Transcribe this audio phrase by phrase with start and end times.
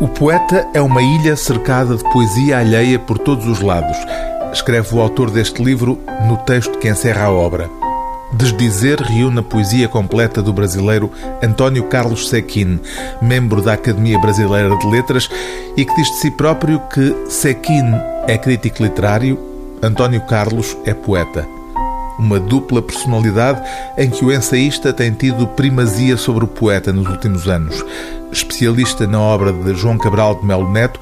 [0.00, 3.96] O poeta é uma ilha cercada de poesia alheia por todos os lados.
[4.52, 7.68] Escreve o autor deste livro no texto que encerra a obra.
[8.32, 11.10] Desdizer reúne a poesia completa do brasileiro
[11.42, 12.78] António Carlos Sequin,
[13.20, 15.28] membro da Academia Brasileira de Letras,
[15.76, 17.92] e que diz de si próprio que Sequin
[18.28, 19.36] é crítico literário,
[19.82, 21.58] António Carlos é poeta
[22.18, 23.62] uma dupla personalidade
[23.96, 27.84] em que o ensaísta tem tido primazia sobre o poeta nos últimos anos.
[28.32, 31.00] Especialista na obra de João Cabral de Melo Neto,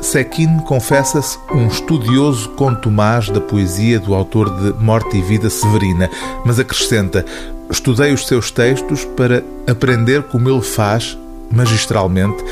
[0.00, 6.08] Sequin confessa-se um estudioso contumaz da poesia do autor de Morte e Vida Severina,
[6.44, 7.24] mas acrescenta:
[7.68, 11.18] Estudei os seus textos para aprender como ele faz,
[11.50, 12.44] magistralmente,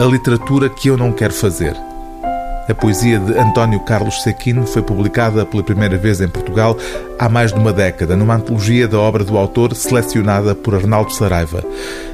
[0.00, 1.74] a literatura que eu não quero fazer.
[2.72, 6.74] A poesia de António Carlos Sequin foi publicada pela primeira vez em Portugal
[7.18, 11.62] há mais de uma década, numa antologia da obra do autor selecionada por Arnaldo Saraiva.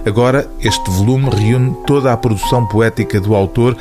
[0.04, 3.76] Agora, este volume reúne toda a produção poética do autor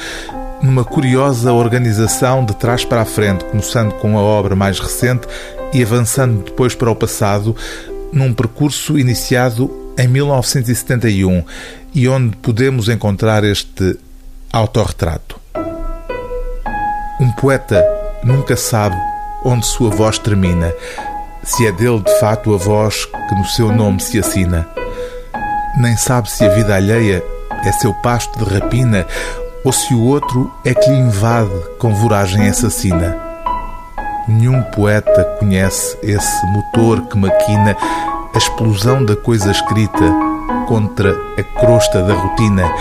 [0.62, 5.28] numa curiosa organização de trás para a frente, começando com a obra mais recente
[5.74, 7.56] e avançando depois para o passado,
[8.14, 11.44] num percurso iniciado em 1971
[11.96, 13.98] e onde podemos encontrar este
[14.54, 15.47] autorretrato.
[17.20, 17.84] Um poeta
[18.24, 18.96] nunca sabe
[19.44, 20.72] onde sua voz termina,
[21.44, 24.68] se é dele de fato a voz que no seu nome se assina.
[25.78, 27.24] Nem sabe se a vida alheia
[27.66, 29.08] é seu pasto de rapina
[29.64, 33.18] ou se o outro é que lhe invade com voragem assassina.
[34.28, 37.76] Nenhum poeta conhece esse motor que maquina
[38.34, 40.14] a explosão da coisa escrita
[40.68, 42.72] contra a crosta da rotina.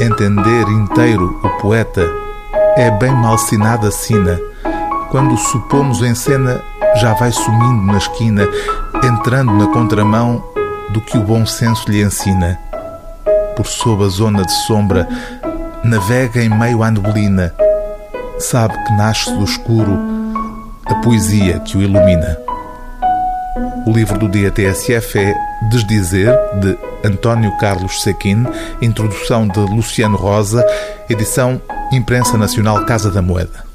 [0.00, 2.08] Entender inteiro o poeta
[2.76, 4.38] é bem malsinada sina.
[5.10, 6.62] Quando supomos em cena,
[6.96, 8.48] já vai sumindo na esquina,
[9.04, 10.42] entrando na contramão
[10.90, 12.58] do que o bom senso lhe ensina.
[13.56, 15.06] Por sob a zona de sombra,
[15.84, 17.54] navega em meio à neblina.
[18.38, 19.98] Sabe que nasce do escuro
[20.86, 22.38] a poesia que o ilumina.
[23.86, 25.34] O livro do dia TSF é
[25.70, 28.46] Desdizer, de António Carlos Sequin,
[28.80, 30.64] introdução de Luciano Rosa,
[31.10, 31.60] edição
[31.92, 33.66] Imprensa Nacional Casa da Moeda.